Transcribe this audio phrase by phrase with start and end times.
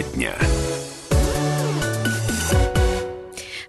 [0.00, 0.59] Тема дня.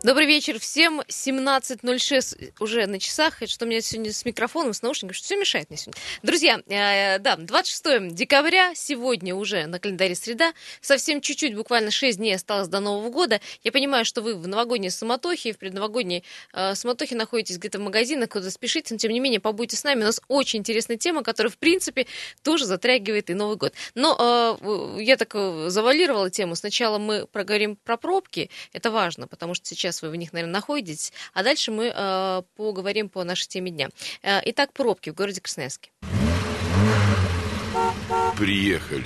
[0.04, 1.02] Добрый вечер всем.
[1.02, 3.38] 17.06 уже на часах.
[3.46, 6.02] Что у меня сегодня с микрофоном, с наушниками, что все мешает мне сегодня.
[6.24, 10.54] Друзья, э, да, 26 декабря, сегодня уже на календаре среда.
[10.82, 13.42] Совсем чуть-чуть, буквально 6 дней осталось до Нового года.
[13.64, 18.30] Я понимаю, что вы в новогодней суматохе, в предновогодней э, суматохе находитесь где-то в магазинах,
[18.30, 20.02] куда спешите, но тем не менее побудьте с нами.
[20.02, 22.08] У нас очень интересная тема, которая, в принципе,
[22.42, 23.74] тоже затрагивает и Новый год.
[23.94, 24.58] Но
[24.98, 26.56] э, я так э, завалировала тему.
[26.56, 28.50] Сначала мы проговорим про пробки.
[28.74, 31.12] Это важно, потому что сейчас сейчас вы в них, наверное, находитесь.
[31.34, 33.90] А дальше мы э, поговорим по нашей теме дня.
[34.24, 35.92] Э, итак, пробки в городе Красноярске.
[38.38, 39.04] Приехали.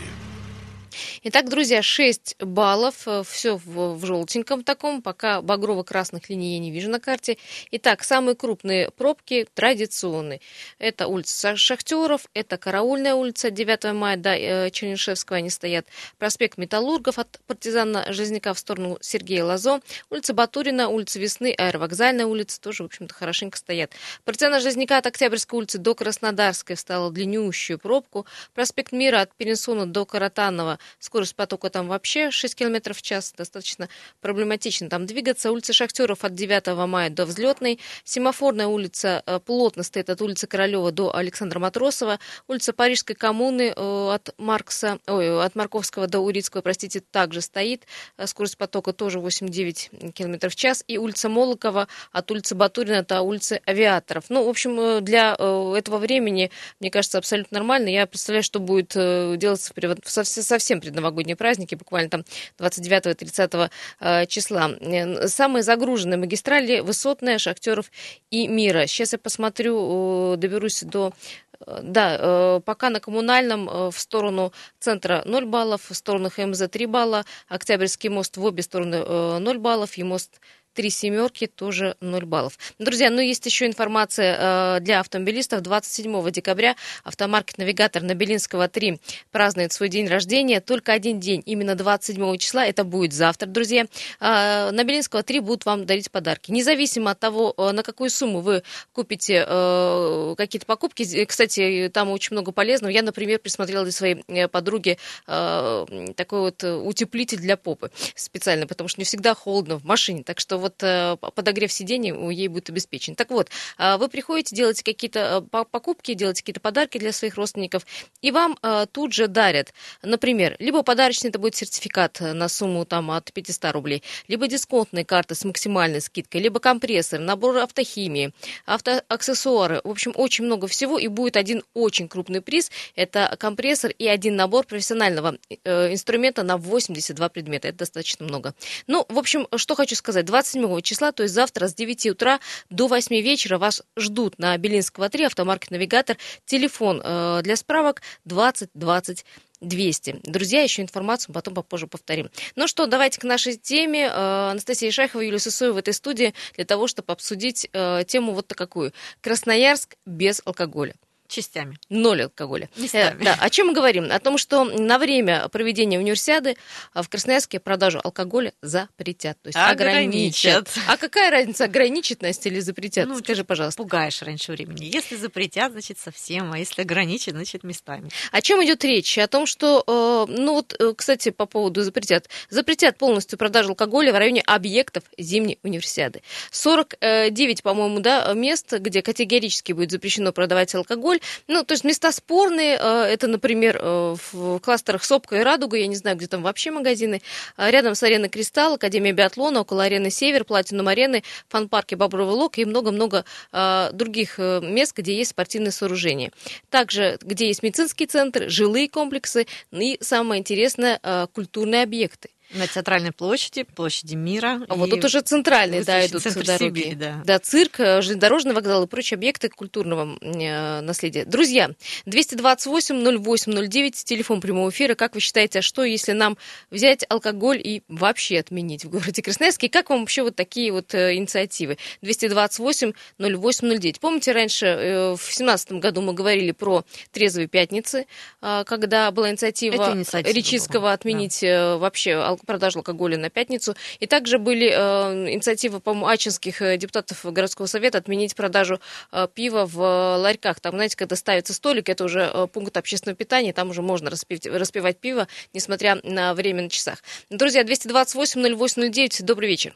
[1.27, 6.69] Итак, друзья, 6 баллов, э, все в, в желтеньком таком, пока багрово-красных линий я не
[6.69, 7.39] вижу на карте.
[7.71, 10.39] Итак, самые крупные пробки традиционные.
[10.77, 15.87] Это улица Шахтеров, это Караульная улица, 9 мая до э, Чернышевского они стоят,
[16.19, 22.61] проспект Металлургов от партизана Жизняка в сторону Сергея Лазо, улица Батурина, улица Весны, аэровокзальная улица
[22.61, 23.91] тоже, в общем-то, хорошенько стоят.
[24.25, 30.05] Партизана Жизняка от Октябрьской улицы до Краснодарской встала длиннющую пробку, проспект Мира от Перенсона до
[30.05, 30.77] Каратанова
[31.15, 33.87] Скорость потока там вообще 6 км в час, достаточно
[34.19, 35.49] проблематично там двигаться.
[35.49, 37.79] Улица Шахтеров от 9 мая до Взлетной.
[38.03, 42.19] Семафорная улица э, плотно стоит от улицы Королева до Александра Матросова.
[42.49, 47.87] Улица Парижской коммуны э, от Маркса, ой, от Марковского до Урицкого, простите, также стоит.
[48.17, 50.83] Э, скорость потока тоже 8-9 км в час.
[50.85, 54.25] И улица Молокова от улицы Батурина до улицы Авиаторов.
[54.27, 57.87] Ну, в общем, для этого времени, мне кажется, абсолютно нормально.
[57.87, 59.71] Я представляю, что будет делаться
[60.03, 62.25] совсем совсем предновогодние праздники, буквально там
[62.57, 64.71] 29-30 э, числа.
[64.79, 67.91] Э, самые загруженные магистрали Высотная, Шахтеров
[68.31, 68.87] и Мира.
[68.87, 71.13] Сейчас я посмотрю, доберусь до
[71.59, 77.25] э, да, пока на коммунальном в сторону центра 0 баллов, в сторону ХМЗ 3 балла,
[77.47, 80.39] Октябрьский мост в обе стороны 0 баллов и мост
[80.75, 82.59] три семерки, тоже 0 баллов.
[82.77, 85.61] Друзья, ну есть еще информация э, для автомобилистов.
[85.61, 88.99] 27 декабря автомаркет «Навигатор» на Белинского 3
[89.31, 90.59] празднует свой день рождения.
[90.59, 93.87] Только один день, именно 27 числа, это будет завтра, друзья.
[94.19, 96.51] Э, на Белинского 3 будут вам дарить подарки.
[96.51, 101.25] Независимо от того, э, на какую сумму вы купите какие-то покупки.
[101.25, 102.91] Кстати, там очень много полезного.
[102.91, 109.05] Я, например, присмотрела для своей подруги такой вот утеплитель для попы специально, потому что не
[109.05, 110.23] всегда холодно в машине.
[110.23, 113.15] Так что вот э, подогрев сидений ей будет обеспечен.
[113.15, 117.85] Так вот, э, вы приходите, делаете какие-то э, покупки, делаете какие-то подарки для своих родственников,
[118.21, 118.57] и вам
[118.91, 124.03] тут же дарят, например, либо подарочный это будет сертификат на сумму там от 500 рублей,
[124.27, 128.31] либо дисконтные карты с максимальной скидкой, либо компрессор, набор автохимии,
[128.65, 129.81] автоаксессуары.
[129.83, 132.71] В общем, очень много всего, и будет один очень крупный приз.
[132.95, 137.67] Это компрессор и один набор профессионального инструмента на 82 предмета.
[137.67, 138.53] Это достаточно много.
[138.87, 140.25] Ну, в общем, что хочу сказать.
[140.25, 142.39] 20 27 числа, то есть завтра с 9 утра
[142.69, 146.17] до 8 вечера вас ждут на Белинского 3, автомаркет «Навигатор».
[146.45, 149.25] Телефон э, для справок 20 20
[149.61, 150.19] 200.
[150.23, 152.29] Друзья, еще информацию потом попозже повторим.
[152.55, 154.05] Ну что, давайте к нашей теме.
[154.05, 158.47] Э, Анастасия Шайхова, Юлия Сысоева в этой студии для того, чтобы обсудить э, тему вот
[158.47, 158.93] такую.
[159.21, 160.93] Красноярск без алкоголя.
[161.27, 161.77] Частями.
[161.89, 162.69] Ноль алкоголя.
[162.77, 163.21] Местами.
[163.21, 163.37] Э, да.
[163.39, 164.11] О чем мы говорим?
[164.11, 166.55] О том, что на время проведения универсиады
[166.93, 169.41] а, в Красноярске продажу алкоголя запретят.
[169.41, 170.67] То есть ограничат.
[170.67, 170.69] ограничат.
[170.87, 173.07] А какая разница, ограничат, Настя, или запретят?
[173.07, 173.81] Ну, Скажи, пожалуйста.
[173.81, 174.85] Пугаешь раньше времени.
[174.85, 176.51] Если запретят, значит, совсем.
[176.51, 178.09] А если ограничат, значит, местами.
[178.31, 179.17] О чем идет речь?
[179.17, 179.83] О том, что,
[180.27, 182.29] э, ну вот, э, кстати, по поводу запретят.
[182.49, 186.21] Запретят полностью продажу алкоголя в районе объектов зимней универсиады.
[186.51, 191.19] 49, по-моему, да, мест, где категорически будет запрещено продавать алкоголь, алкоголь.
[191.47, 195.87] Ну, то есть места спорные, э, это, например, э, в кластерах Сопка и Радуга, я
[195.87, 197.21] не знаю, где там вообще магазины,
[197.55, 202.57] а рядом с ареной Кристалл, Академия биатлона, около арены Север, Платинум арены, фан-парке Бобровый Лог
[202.57, 206.31] и много-много э, других мест, где есть спортивные сооружения.
[206.69, 210.99] Также, где есть медицинский центр, жилые комплексы и, самое интересное,
[211.33, 212.29] культурные объекты.
[212.51, 214.61] На центральной площади, площади мира.
[214.69, 216.57] А вот тут уже центральные, да, идут дороги.
[216.57, 217.21] Сибирь, да.
[217.25, 221.25] да, цирк, э, железнодорожный вокзал и прочие объекты культурного э, наследия.
[221.25, 221.71] Друзья,
[222.05, 224.93] 228-08-09, телефон прямого эфира.
[224.95, 226.37] Как вы считаете, а что, если нам
[226.69, 229.67] взять алкоголь и вообще отменить в городе Красноярске?
[229.67, 231.77] Как вам вообще вот такие вот э, инициативы?
[232.03, 233.99] 228-08-09.
[233.99, 238.05] Помните, раньше, э, в 2017 году мы говорили про трезвые пятницы,
[238.41, 241.77] э, когда была инициатива, инициатива Речистского отменить да.
[241.77, 243.75] вообще алкоголь продажу алкоголя на пятницу.
[243.99, 248.79] И также были э, инициативы, по-моему, ачинских э, депутатов городского совета отменить продажу
[249.11, 250.59] э, пива в ларьках.
[250.59, 254.45] Там, знаете, когда ставится столик, это уже э, пункт общественного питания, там уже можно распивать,
[254.47, 256.99] распивать пиво, несмотря на время на часах.
[257.29, 259.75] Друзья, 228-08-09, добрый вечер.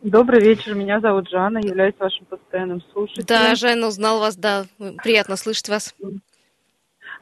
[0.00, 3.26] Добрый вечер, меня зовут Жанна, являюсь вашим постоянным слушателем.
[3.26, 4.66] Да, Жанна, узнал вас, да,
[5.02, 5.94] приятно слышать вас.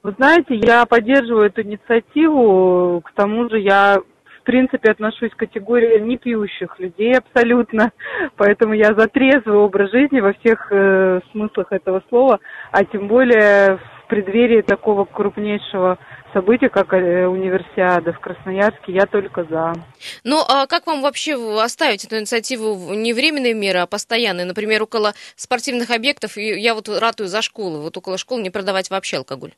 [0.03, 4.03] Вы знаете, я поддерживаю эту инициативу, к тому же я
[4.47, 7.91] принципе отношусь к категории непьющих людей абсолютно,
[8.37, 12.39] поэтому я за трезвый образ жизни во всех э, смыслах этого слова,
[12.71, 15.99] а тем более в преддверии такого крупнейшего
[16.33, 19.73] события, как э, универсиада в Красноярске, я только за.
[20.23, 24.47] Ну, а как вам вообще оставить эту инициативу не временные меры, а постоянные?
[24.47, 29.17] Например, около спортивных объектов, я вот ратую за школы, вот около школ не продавать вообще
[29.17, 29.53] алкоголь.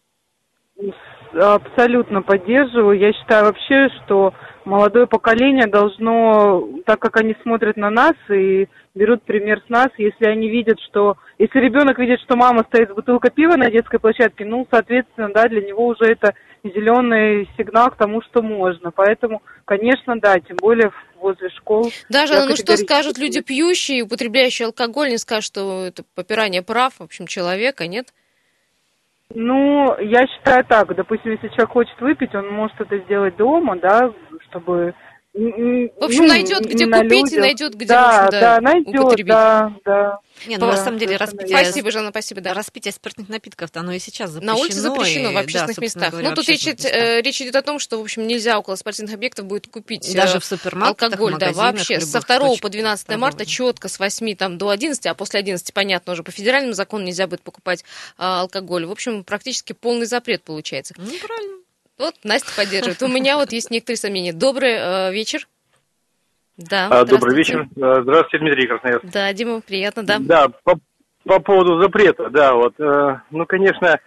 [1.34, 2.98] Абсолютно поддерживаю.
[2.98, 4.32] Я считаю вообще, что
[4.68, 10.26] молодое поколение должно, так как они смотрят на нас и берут пример с нас, если
[10.26, 14.44] они видят, что, если ребенок видит, что мама стоит с бутылкой пива на детской площадке,
[14.44, 18.90] ну, соответственно, да, для него уже это зеленый сигнал к тому, что можно.
[18.90, 21.90] Поэтому, конечно, да, тем более возле школ.
[22.08, 27.02] Даже, ну что скажут люди пьющие, употребляющие алкоголь, не скажут, что это попирание прав, в
[27.02, 28.08] общем, человека, нет?
[29.34, 34.10] Ну, я считаю так, допустим, если человек хочет выпить, он может это сделать дома, да,
[34.48, 34.94] чтобы
[35.38, 39.28] в общем, ну, найдет, где купить, и найдет, где да, можно, да, да, найдет, употребить.
[39.28, 40.18] Да, да.
[40.46, 41.48] Не, ну да, на самом деле распитие...
[41.48, 42.54] Спасибо, Жанна, спасибо, да.
[42.54, 44.54] Распитие спиртных напитков, оно и сейчас запрещено.
[44.54, 46.10] На улице запрещено, и, в общественных да, местах.
[46.10, 49.14] Говоря, ну, тут речь, э, речь идет о том, что, в общем, нельзя около спортивных
[49.14, 52.00] объектов будет купить Даже в супермаркетах, алкоголь, да, вообще.
[52.00, 56.12] Со 2 по 12 марта четко с 8 там, до 11, а после 11, понятно,
[56.12, 57.84] уже по федеральному закону нельзя будет покупать
[58.16, 58.86] а, алкоголь.
[58.86, 60.94] В общем, практически полный запрет получается.
[60.96, 61.57] Ну, правильно.
[61.98, 63.02] Вот Настя поддерживает.
[63.02, 64.32] У меня вот есть некоторые сомнения.
[64.32, 65.48] Добрый э, вечер.
[66.56, 67.68] Да, а, Добрый вечер.
[67.80, 69.04] А, здравствуйте, Дмитрий Красноярск.
[69.12, 70.18] Да, Дима, приятно, да.
[70.20, 70.78] Да, по,
[71.24, 73.98] по поводу запрета, да, вот, э, ну, конечно, э,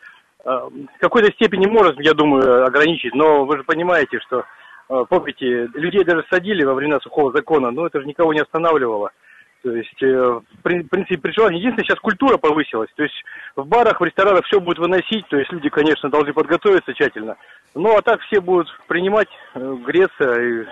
[0.43, 4.43] в какой-то степени может, я думаю, ограничить, но вы же понимаете, что,
[4.89, 9.11] э, помните, людей даже садили во времена сухого закона, но это же никого не останавливало.
[9.63, 11.59] То есть, в принципе, при желании.
[11.59, 12.89] Единственное, сейчас культура повысилась.
[12.95, 13.15] То есть,
[13.55, 15.27] в барах, в ресторанах все будут выносить.
[15.29, 17.37] То есть, люди, конечно, должны подготовиться тщательно.
[17.75, 20.65] Ну, а так все будут принимать, греться и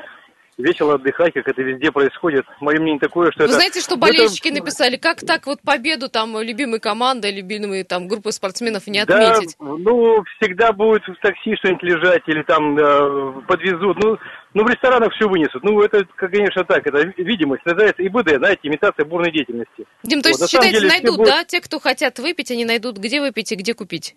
[0.59, 2.45] весело отдыхать, как это везде происходит.
[2.59, 3.53] Мое мнение такое, что Вы это...
[3.53, 4.59] знаете, что болельщики это...
[4.59, 9.55] написали, как так вот победу там любимой команды, любимой там группы спортсменов не отметить?
[9.57, 14.03] Да, ну, всегда будет в такси что-нибудь лежать или там э, подвезут.
[14.03, 14.17] Ну,
[14.53, 15.63] ну, в ресторанах все вынесут.
[15.63, 17.65] Ну, это, конечно, так, это видимость.
[17.65, 19.85] Называется ИБД, знаете, имитация бурной деятельности.
[20.03, 21.27] Дим, то есть, вот, считаете, деле, найдут, будет...
[21.27, 21.43] да?
[21.43, 24.15] Те, кто хотят выпить, они найдут, где выпить и где купить?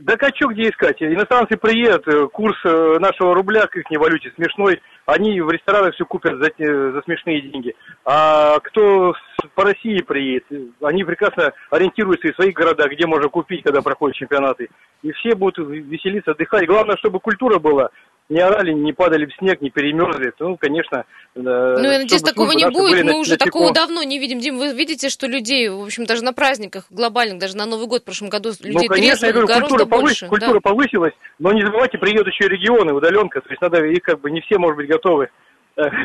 [0.00, 1.02] Да а что где искать?
[1.02, 6.04] Иностранцы приедут, э, курс э, нашего рубля к их валюте смешной, они в ресторанах все
[6.04, 7.74] купят за, за смешные деньги.
[8.04, 9.14] А кто
[9.54, 10.44] по России приедет,
[10.82, 14.68] они прекрасно ориентируются в своих городах, где можно купить, когда проходят чемпионаты.
[15.02, 16.66] И все будут веселиться, отдыхать.
[16.66, 17.90] Главное, чтобы культура была
[18.28, 21.04] не орали, не падали в снег, не перемерзли, ну, конечно...
[21.34, 23.04] Ну, я надеюсь, такого не будет.
[23.04, 24.38] Мы уже такого давно не видим.
[24.38, 28.02] Дим, вы видите, что людей, в общем, даже на праздниках глобальных, даже на Новый год
[28.02, 30.26] в прошлом году людей ну, конечно, я говорю, гораздо культура больше.
[30.26, 30.40] Повыс...
[30.40, 34.20] Культура повысилась, но не забывайте, приедут еще и регионы, удаленка, то есть надо, их как
[34.20, 35.28] бы не все, может быть, готовы э,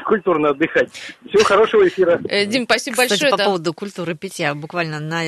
[0.05, 0.89] культурно отдыхать.
[1.27, 2.21] Всего хорошего эфира.
[2.29, 3.31] Э, Дим, спасибо Кстати, большое.
[3.31, 3.45] по да.
[3.45, 5.23] поводу культуры питья, буквально на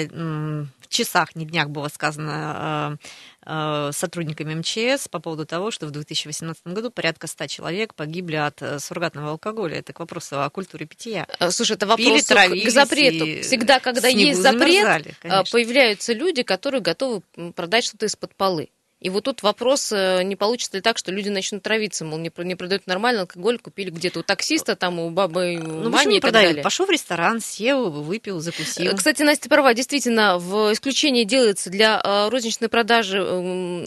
[0.85, 2.97] в часах, не днях было сказано
[3.45, 8.35] э, э, сотрудниками МЧС по поводу того, что в 2018 году порядка 100 человек погибли
[8.35, 9.79] от э, суррогатного алкоголя.
[9.79, 11.27] Это к вопросу о культуре питья.
[11.49, 13.25] Слушай, это вопрос Пили, к запрету.
[13.41, 15.15] Всегда, когда есть запрет, замерзали,
[15.51, 17.21] появляются люди, которые готовы
[17.55, 18.69] продать что-то из-под полы.
[19.05, 22.31] И вот тут вопрос, э, не получится ли так, что люди начнут травиться, мол, не,
[22.39, 26.31] не продают нормальный алкоголь, купили где-то у таксиста, там у бабы ну, Мани и так
[26.31, 26.63] далее.
[26.63, 28.91] Пошел в ресторан, сел, выпил, закусил.
[28.91, 33.19] Э, кстати, Настя права, действительно, в исключение делается для э, розничной продажи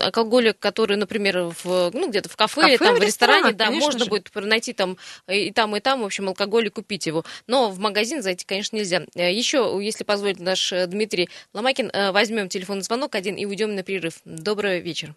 [0.01, 4.05] алкоголя, который, например, в, ну, где-то в кафе, кафе или там в ресторане, да, можно
[4.05, 4.11] же.
[4.11, 7.25] будет найти там и там, и там, в общем, алкоголь и купить его.
[7.49, 9.03] Но в магазин зайти, конечно, нельзя.
[9.17, 14.21] Еще, если позволит наш Дмитрий Ломакин, возьмем телефонный звонок один и уйдем на перерыв.
[14.25, 15.08] Добрый вечер.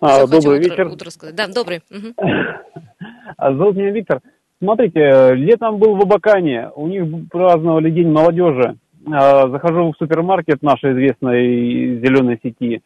[0.00, 0.88] А, добрый вечер.
[0.88, 1.36] Утро сказать.
[1.36, 1.80] Да, добрый.
[1.90, 2.14] Угу.
[3.38, 4.20] Зовут меня Виктор.
[4.58, 8.76] Смотрите, летом был в Абакане, у них праздновали День молодежи.
[9.12, 12.82] А, захожу в супермаркет нашей известной зеленой сети,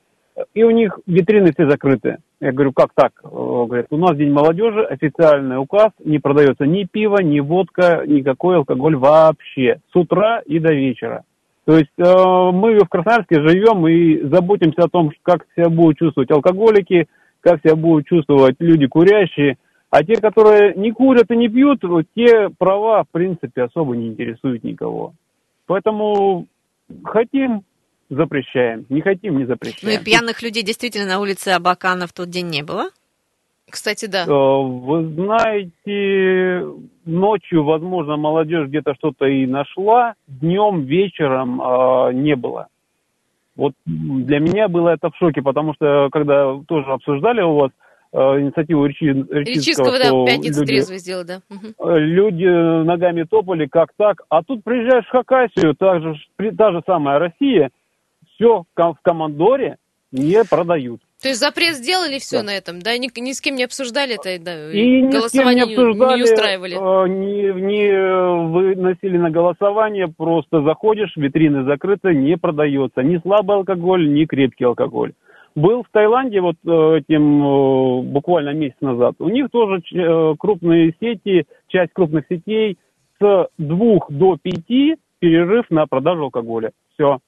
[0.54, 2.18] и у них витрины все закрыты.
[2.40, 3.12] Я говорю, как так?
[3.22, 8.96] Говорят, у нас День молодежи, официальный указ, не продается ни пиво, ни водка, никакой алкоголь
[8.96, 9.80] вообще.
[9.92, 11.24] С утра и до вечера.
[11.66, 16.30] То есть э, мы в Красноярске живем и заботимся о том, как себя будут чувствовать
[16.30, 17.08] алкоголики,
[17.40, 19.58] как себя будут чувствовать люди курящие.
[19.90, 21.82] А те, которые не курят и не пьют,
[22.14, 25.14] те права, в принципе, особо не интересуют никого.
[25.66, 26.46] Поэтому
[27.02, 27.62] хотим
[28.11, 29.80] запрещаем, не хотим, не запрещаем.
[29.82, 32.90] Ну и пьяных людей действительно на улице Абакана в тот день не было?
[33.70, 34.25] Кстати, да.
[34.25, 36.66] Э, вы знаете,
[37.04, 42.68] ночью, возможно, молодежь где-то что-то и нашла, днем, вечером э, не было.
[43.56, 47.70] Вот для меня было это в шоке, потому что когда тоже обсуждали у вас
[48.12, 51.40] э, инициативу Ричи, Ричинского, да, пятницу люди, трезвый сделал, да.
[51.50, 51.90] Угу.
[51.96, 54.23] Люди ногами топали, как так.
[54.28, 56.14] А тут приезжаешь в Хакасию, та же,
[56.56, 57.70] та же самая Россия,
[58.35, 59.78] все в командоре
[60.12, 61.00] не продают.
[61.26, 62.42] То есть запрет сделали все да.
[62.45, 62.97] на этом, да?
[62.97, 64.71] Ни, ни с кем не обсуждали это, да?
[64.71, 66.75] И голосование ни с кем не, обсуждали, не устраивали?
[66.76, 74.09] Э, не, не выносили на голосование, просто заходишь, витрины закрыты, не продается ни слабый алкоголь,
[74.09, 75.14] ни крепкий алкоголь.
[75.56, 79.16] Был в Таиланде вот э, этим э, буквально месяц назад.
[79.18, 79.83] У них тоже
[80.38, 82.78] крупные сети, часть крупных сетей
[83.18, 86.71] с двух до пяти перерыв на продажу алкоголя.
[86.95, 87.18] Все.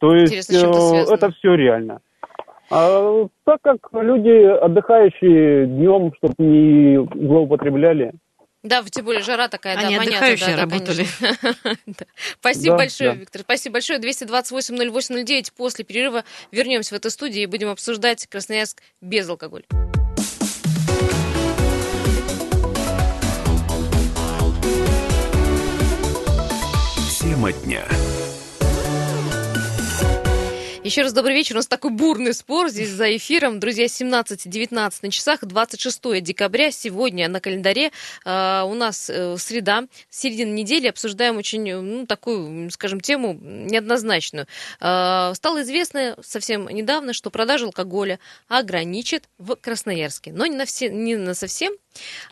[0.00, 2.00] То есть это все реально.
[2.70, 8.12] А, так как люди, отдыхающие днем, чтобы не злоупотребляли.
[8.62, 11.06] Да, тем более жара такая, Они да, отдыхающие понятно, да, работали.
[12.38, 13.14] Спасибо да, большое.
[13.16, 13.40] Виктор.
[13.40, 13.98] Спасибо большое.
[13.98, 15.52] 228-08-09.
[15.56, 19.64] После перерыва вернемся в эту студию и будем обсуждать Красноярск без алкоголя.
[27.18, 27.82] Тема дня.
[30.84, 31.54] Еще раз добрый вечер.
[31.54, 33.60] У нас такой бурный спор здесь за эфиром.
[33.60, 36.72] Друзья, 17-19 на часах, 26 декабря.
[36.72, 37.92] Сегодня на календаре
[38.24, 40.88] э, у нас э, среда, середина недели.
[40.88, 44.48] Обсуждаем очень, ну, такую, скажем, тему неоднозначную.
[44.80, 50.32] Э, стало известно совсем недавно, что продажа алкоголя ограничит в Красноярске.
[50.32, 51.74] Но не, на все, не на совсем,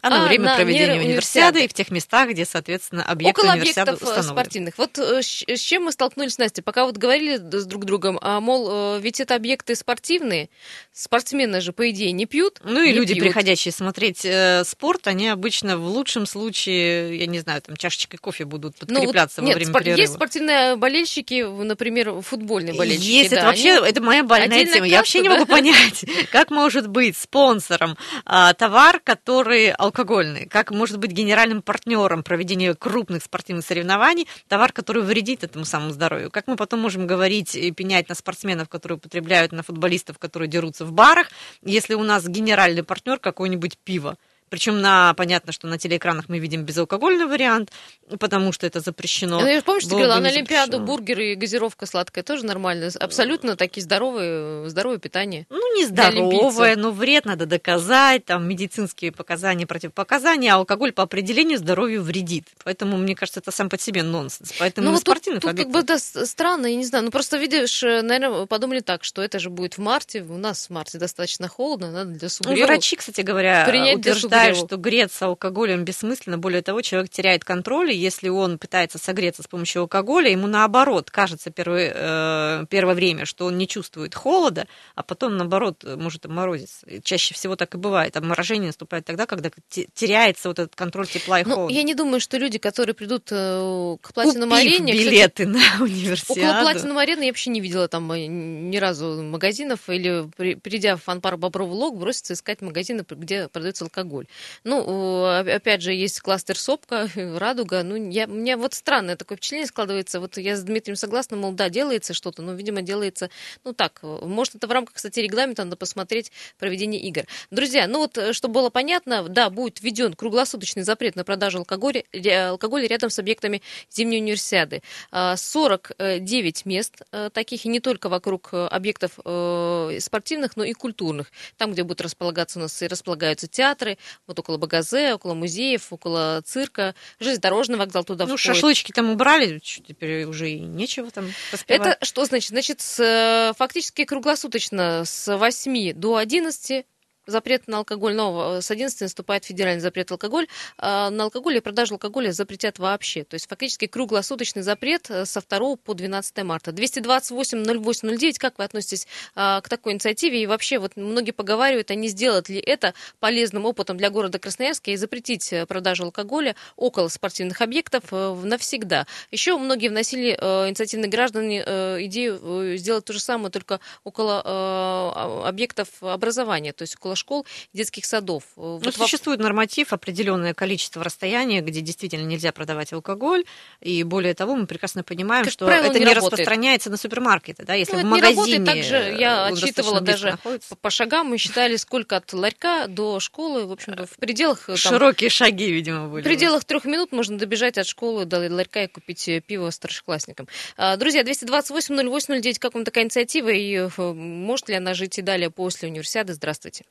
[0.02, 3.52] а на а время на проведения универсиады и в тех местах, где, соответственно, объекты Около
[3.52, 4.78] универсиады объектов э, спортивных.
[4.78, 6.62] Вот э, с чем мы столкнулись, Настя?
[6.62, 10.48] Пока вот говорили с друг другом, а, мол, э, ведь это объекты спортивные,
[10.92, 12.60] спортсмены же, по идее, не пьют.
[12.64, 13.26] Ну и люди, пьют.
[13.26, 18.44] приходящие смотреть э, спорт, они обычно в лучшем случае, я не знаю, там чашечкой кофе
[18.44, 20.00] будут подкрепляться ну, вот, во нет, время спор- перерыва.
[20.00, 23.10] Есть спортивные болельщики, например, футбольные болельщики.
[23.10, 23.88] Есть, да, это вообще, они...
[23.88, 24.86] это моя больная тема.
[24.86, 30.98] Я вообще не могу понять, как может быть спонсором а, товар, который алкогольный, как может
[30.98, 36.30] быть генеральным партнером проведения крупных спортивных соревнований, товар, который вредит этому самому здоровью.
[36.30, 40.84] Как мы потом можем говорить и пенять на спортсменов, которые употребляют, на футболистов, которые дерутся
[40.84, 41.30] в барах,
[41.62, 44.16] если у нас генеральный партнер какой-нибудь пиво.
[44.50, 47.70] Причем на, понятно, что на телеэкранах мы видим безалкогольный вариант,
[48.18, 49.40] потому что это запрещено.
[49.40, 52.90] Ну, я помню, что ты говорила, на Олимпиаду бургеры и газировка сладкая тоже нормально.
[52.98, 55.46] Абсолютно такие здоровые, здоровое питание.
[55.50, 61.58] Ну, не здоровое, но вред надо доказать, там медицинские показания, противопоказания, а алкоголь по определению
[61.58, 62.46] здоровью вредит.
[62.64, 64.52] Поэтому, мне кажется, это сам по себе нонсенс.
[64.58, 67.04] Поэтому ну, вот тут, тут как бы да, странно, я не знаю.
[67.04, 70.22] Ну, просто видишь, э, наверное, подумали так, что это же будет в марте.
[70.22, 72.58] У нас в марте достаточно холодно, надо для сугреву.
[72.58, 73.64] Ну, врачи, кстати говоря,
[73.94, 76.38] утверждают, считает, что греться алкоголем бессмысленно.
[76.38, 81.10] Более того, человек теряет контроль, и если он пытается согреться с помощью алкоголя, ему наоборот
[81.10, 86.86] кажется первое, э, первое время, что он не чувствует холода, а потом, наоборот, может обморозиться.
[87.02, 88.16] чаще всего так и бывает.
[88.16, 91.74] Обморожение наступает тогда, когда теряется вот этот контроль тепла и ну, холода.
[91.74, 94.92] Я не думаю, что люди, которые придут э, к Платинум арене...
[94.92, 96.40] билеты кстати, на универсиаду.
[96.40, 101.02] Около Платинум арены я вообще не видела там э, ни разу магазинов, или придя в
[101.02, 104.26] фанпарк Бобровый Лог, броситься искать магазины, где продается алкоголь.
[104.64, 107.82] Ну, опять же, есть кластер Сопка, Радуга.
[107.82, 110.20] Ну, я, у меня вот странное такое впечатление складывается.
[110.20, 113.30] Вот я с Дмитрием согласна, мол, да, делается что-то, но, видимо, делается,
[113.64, 114.00] ну, так.
[114.02, 117.22] Может, это в рамках, кстати, регламента, надо посмотреть проведение игр.
[117.50, 122.04] Друзья, ну вот, чтобы было понятно, да, будет введен круглосуточный запрет на продажу алкоголя,
[122.48, 124.82] алкоголя рядом с объектами зимней универсиады.
[125.10, 130.72] 49 а, мест э, таких, и не только вокруг э, объектов э, спортивных, но и
[130.72, 131.30] культурных.
[131.56, 136.42] Там, где будут располагаться у нас и располагаются театры, вот около Багазе, около музеев, около
[136.44, 138.56] цирка, железнодорожный вокзал туда Ну, входит.
[138.56, 141.96] шашлычки там убрали, теперь уже и нечего там поспевать.
[141.96, 142.50] Это что значит?
[142.50, 146.86] Значит, с, фактически круглосуточно с 8 до 11
[147.30, 150.46] запрет на алкоголь, но с 11 наступает федеральный запрет на алкоголь.
[150.78, 153.24] А, на алкоголь и продажу алкоголя запретят вообще.
[153.24, 156.70] То есть фактически круглосуточный запрет э, со 2 по 12 марта.
[156.70, 160.42] 228-08-09, как вы относитесь а, к такой инициативе?
[160.42, 164.90] И вообще, вот многие поговаривают, а не сделать ли это полезным опытом для города Красноярска
[164.90, 169.06] и запретить э, продажу алкоголя около спортивных объектов э, навсегда.
[169.30, 171.60] Еще многие вносили, инициативные граждане,
[172.06, 178.42] идею сделать то же самое, только около объектов образования, то есть около школ, детских садов.
[178.56, 183.44] Э, Ну, вот существует норматив, определенное количество расстояния, где действительно нельзя продавать алкоголь.
[183.80, 187.64] И более того, мы прекрасно понимаем, Как что правило, это не не, распространяется на супермаркеты.
[187.64, 187.74] Да?
[187.74, 188.66] Если Ну, в это не магазине работает.
[188.66, 190.76] Также я достаточно близко даже находится.
[190.76, 194.64] по, шагам, мы считали, сколько от ларька до школы, в общем-то, в пределах...
[194.64, 196.22] э, там, Широкие шаги, видимо, были.
[196.22, 200.48] В пределах трех минут можно добежать от школы до ларька и купить э, пиво старшеклассникам.
[200.76, 205.50] А, Друзья, 228-08-09, как вам такая инициатива и э, может ли она жить и далее
[205.50, 206.32] после универсиады?
[206.34, 206.84] Здравствуйте.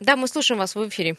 [0.00, 1.16] Да, мы слушаем вас в эфире.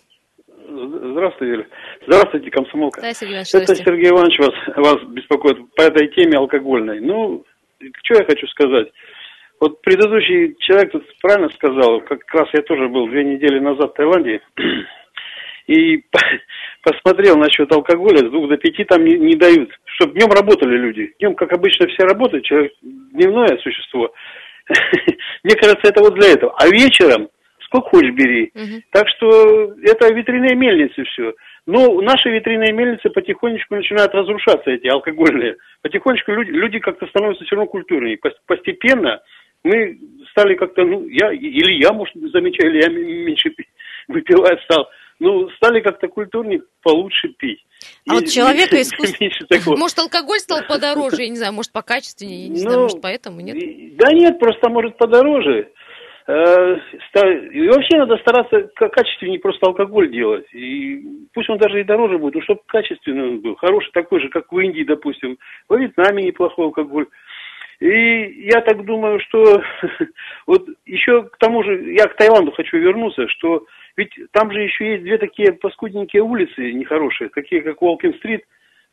[0.67, 1.65] Здравствуйте, Юля.
[2.07, 3.01] Здравствуйте, комсомолка.
[3.01, 3.75] Да, Сергей Иванович, Это.
[3.75, 7.00] Сергей Иванович вас, вас беспокоит по этой теме алкогольной.
[7.00, 7.45] Ну,
[8.03, 8.88] что я хочу сказать.
[9.59, 13.93] Вот предыдущий человек тут правильно сказал, как раз я тоже был две недели назад в
[13.93, 14.41] Таиланде,
[15.67, 16.03] и
[16.83, 21.13] посмотрел насчет алкоголя, с двух до пяти там не, не дают, чтобы днем работали люди.
[21.19, 24.11] Днем, как обычно, все работают, человек дневное существо.
[25.43, 26.55] Мне кажется, это вот для этого.
[26.57, 27.29] А вечером
[27.71, 28.51] сколько хочешь бери.
[28.53, 28.83] Мгм.
[28.91, 31.33] Так что это ветряные мельницы все.
[31.65, 35.55] Но наши ветряные мельницы потихонечку начинают разрушаться, эти алкогольные.
[35.81, 38.17] Потихонечку люди, люди как-то становятся все равно культурнее.
[38.23, 39.21] Пос- Постепенно
[39.63, 39.97] мы
[40.31, 43.67] стали как-то, ну, я, или я, может, замечаю, или я меньше пи-
[44.07, 44.89] выпивать стал.
[45.19, 47.63] Ну, стали как-то культурнее, получше пить.
[48.09, 49.75] А вот человека меньше- искус- меньше такого.
[49.77, 53.39] Может, алкоголь стал подороже, я не знаю, может, покачественнее, я не знаю, Ну, может, поэтому,
[53.41, 53.55] нет?
[53.55, 55.69] и- Да нет, просто может подороже.
[56.31, 56.77] Э,
[57.51, 60.45] И вообще надо стараться ка- качественнее просто алкоголь делать.
[60.53, 63.55] И пусть он даже и дороже будет, но чтобы качественный он был.
[63.55, 65.38] Хороший такой же, как в Индии, допустим.
[65.67, 67.07] Во Вьетнаме неплохой алкоголь.
[67.81, 69.61] И я так думаю, что
[70.47, 73.65] вот еще к тому же, я к Таиланду хочу вернуться, что
[73.97, 78.43] ведь там же еще есть две такие паскудненькие улицы нехорошие, такие как Уолкин-стрит,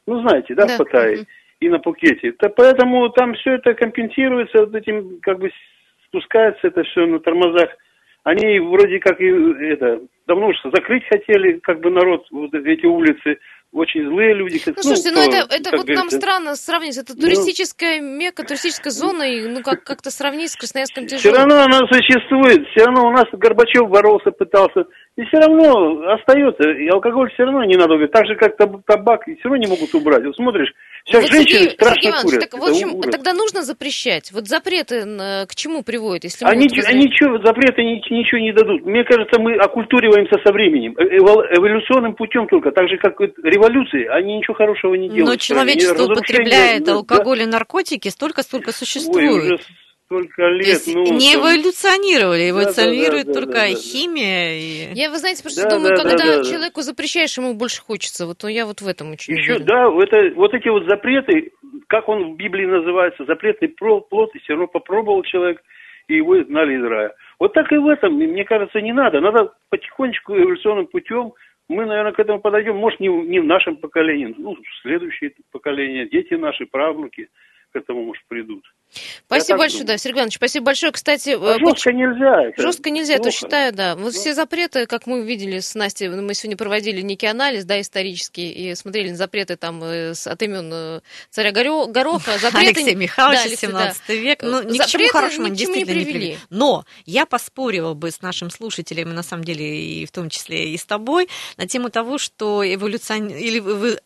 [0.06, 1.26] ну знаете, да, Да, в Паттайе
[1.60, 2.32] и на Пукете.
[2.40, 5.50] Да поэтому там все это компенсируется вот этим, как бы
[6.08, 7.70] спускается это все на тормозах.
[8.24, 9.26] Они вроде как и
[9.70, 13.38] это давно уже закрыть хотели, как бы народ, вот эти улицы,
[13.72, 14.60] очень злые люди.
[14.66, 16.96] Ну, слушайте, ну кто, это, это вот нам странно сравнить.
[16.98, 17.20] Это Ну.
[17.22, 21.36] туристическая мека, туристическая зона, и ну как, как-то сравнить с Красноярском Все тяжело.
[21.36, 24.84] равно она существует, все равно у нас Горбачев боролся, пытался.
[25.16, 28.06] И все равно остается, и алкоголь все равно не надо.
[28.08, 30.24] Так же, как таб- табак, и все равно не могут убрать.
[30.24, 30.72] Вот смотришь,
[31.08, 32.50] сейчас Вот, женщины Сергей, страшно Сергей Иванович, курят.
[32.50, 33.10] так, в общем, ужас.
[33.12, 34.30] тогда нужно запрещать.
[34.32, 35.02] Вот запреты
[35.48, 38.84] к чему приводят, если Они, они чё, запреты ни- ничего не дадут.
[38.84, 40.94] Мне кажется, мы окультуриваемся со временем.
[40.98, 42.70] Э- эвол- эволюционным путем только.
[42.72, 45.26] Так же, как революции, они ничего хорошего не делают.
[45.28, 49.60] Но человечество употребляет да, алкоголь и наркотики столько, сколько Ой, существует.
[50.08, 50.66] Столько То лет.
[50.66, 53.74] есть ну, не там- эволюционировали, Да, да, эволюционирует да, да, только да, да.
[53.76, 54.54] химия.
[54.58, 54.94] И...
[54.94, 56.44] Я, вы знаете, просто Да, думаю, да, да, когда да, да.
[56.44, 58.26] человеку запрещаешь, ему больше хочется.
[58.26, 59.66] Вот ну, я вот в этом очень Еще, уверена.
[59.66, 61.52] да, это, вот эти вот запреты,
[61.88, 65.62] как он в Библии называется, запретный плод, и все равно попробовал человек,
[66.08, 67.14] и его изгнали из рая.
[67.38, 69.20] Вот так и в этом, мне кажется, не надо.
[69.20, 71.34] Надо потихонечку эволюционным путем,
[71.68, 76.08] мы, наверное, к этому подойдем, может, не, в- не в нашем поколении, ну, следующее поколение,
[76.08, 77.28] дети наши, правнуки
[77.72, 78.64] к этому, может, придут.
[79.26, 79.86] Спасибо так большое, думаю.
[79.94, 80.92] да, Сергей Иванович, спасибо большое.
[80.92, 82.42] Кстати, А э, жестко нельзя.
[82.44, 83.30] это Жестко нельзя, я плохо.
[83.30, 83.96] тоже считаю, да.
[83.96, 88.50] Вот все запреты, как мы видели с Настей, мы сегодня проводили некий анализ, да, исторический,
[88.50, 92.38] и смотрели на запреты там э, от имен э, царя Горо- Гороха.
[92.40, 92.80] Запреты...
[92.80, 93.72] Алексей Михайлович, Да, Алексей, да.
[93.92, 94.42] 17 век.
[94.42, 96.18] Ну, ни к чему Запреты хорошему ни к чему не действительно не привели.
[96.30, 96.38] привели.
[96.50, 99.64] Но я поспорила бы с нашим слушателем, и на самом деле
[100.02, 103.28] и в том числе и с тобой, на тему того, что эволюцион...
[103.28, 103.58] или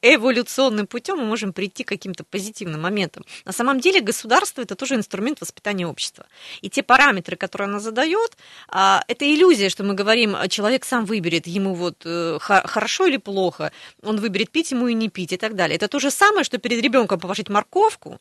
[0.03, 3.25] эволюционным путем мы можем прийти к каким-то позитивным моментам.
[3.45, 6.27] На самом деле государство это тоже инструмент воспитания общества.
[6.61, 8.37] И те параметры, которые она задает,
[8.69, 13.17] а, это иллюзия, что мы говорим, а, человек сам выберет, ему вот э, хорошо или
[13.17, 15.77] плохо, он выберет пить ему и не пить и так далее.
[15.77, 18.19] Это то же самое, что перед ребенком положить морковку,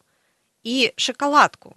[0.63, 1.75] и шоколадку,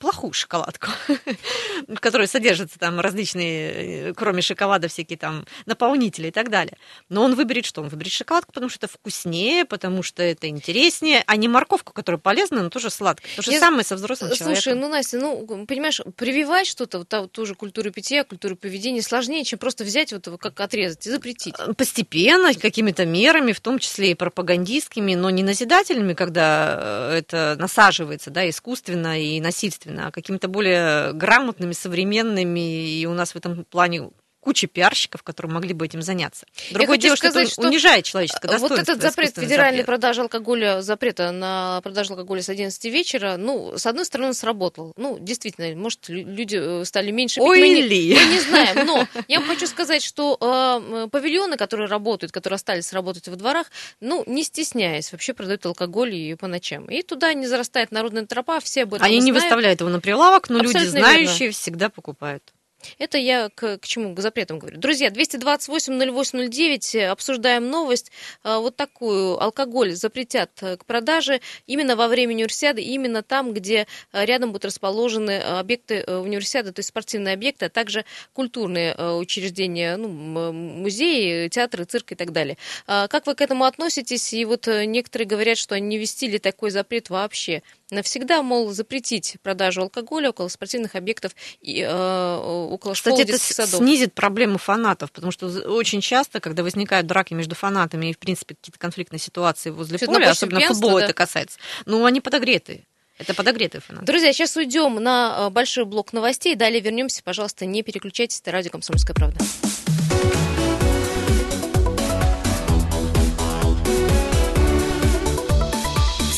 [0.00, 0.88] плохую шоколадку,
[1.88, 6.76] в которой содержатся там различные, э, кроме шоколада, всякие там наполнители и так далее.
[7.08, 7.82] Но он выберет что?
[7.82, 12.18] Он выберет шоколадку, потому что это вкуснее, потому что это интереснее, а не морковку, которая
[12.18, 13.30] полезна, но тоже сладкая.
[13.36, 14.62] То же Я- самое со взрослым человеком.
[14.62, 19.02] Слушай, ну, Настя, ну, понимаешь, прививать что-то, вот та- ту же культуру питья, культуру поведения
[19.02, 21.54] сложнее, чем просто взять вот его как отрезать и запретить.
[21.76, 28.23] Постепенно, какими-то мерами, в том числе и пропагандистскими, но не назидательными, когда э, это насаживается,
[28.30, 34.10] да, искусственно и насильственно, а какими-то более грамотными, современными, и у нас в этом плане
[34.44, 36.44] куча пиарщиков, которые могли бы этим заняться.
[36.70, 38.92] Другое дело, что это унижает человеческое Вот достоинство.
[38.92, 39.86] этот запрет, федеральной запрет.
[39.86, 44.92] продажи алкоголя, запрета на продажу алкоголя с 11 вечера, ну, с одной стороны, он сработал.
[44.98, 47.48] Ну, действительно, может, лю- люди э, стали меньше пить.
[47.48, 48.14] Ой, мы, не, ли.
[48.22, 53.26] мы не знаем, но я хочу сказать, что э, павильоны, которые работают, которые остались работать
[53.28, 56.84] во дворах, ну, не стесняясь, вообще продают алкоголь и по ночам.
[56.86, 59.42] И туда не зарастает народная тропа, все об этом Они не знают.
[59.44, 62.52] выставляют его на прилавок, но люди, Абсолютно знающие, всегда покупают.
[62.98, 64.14] Это я к, к чему?
[64.14, 64.78] К запретам говорю.
[64.78, 68.10] Друзья, 228-08-09, обсуждаем новость.
[68.42, 69.42] А, вот такую.
[69.42, 74.66] Алкоголь запретят э, к продаже именно во время универсиады, именно там, где э, рядом будут
[74.66, 80.08] расположены объекты э, универсиады, то есть спортивные объекты, а также культурные учреждения, ну,
[80.52, 82.56] музеи, театры, цирк и так далее.
[82.86, 84.32] Как вы к этому относитесь?
[84.32, 87.62] И вот некоторые говорят, что они не ввести ли такой запрет вообще
[87.94, 93.80] навсегда, мол, запретить продажу алкоголя около спортивных объектов и э, около Кстати, школ, это садов.
[93.80, 98.54] снизит проблему фанатов, потому что очень часто, когда возникают драки между фанатами и, в принципе,
[98.54, 101.06] какие-то конфликтные ситуации возле Чуть поля, особенно футбола да.
[101.06, 102.84] это касается, ну, они подогреты.
[103.16, 104.06] Это подогретые фанаты.
[104.06, 106.56] Друзья, сейчас уйдем на э, большой блок новостей.
[106.56, 107.22] Далее вернемся.
[107.22, 108.40] Пожалуйста, не переключайтесь.
[108.40, 109.38] Это радио «Комсомольская правда».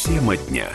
[0.04, 0.68] Тема дня.